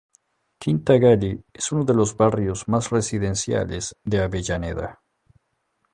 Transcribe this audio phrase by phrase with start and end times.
[0.57, 4.99] Quinta Galli es uno de los barrios más residenciales de Avellaneda.